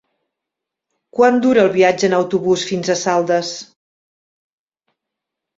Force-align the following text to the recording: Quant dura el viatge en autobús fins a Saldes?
Quant 1.17 1.37
dura 1.43 1.61
el 1.65 1.69
viatge 1.75 2.09
en 2.11 2.17
autobús 2.21 2.65
fins 2.71 2.89
a 2.89 2.97
Saldes? 3.05 3.55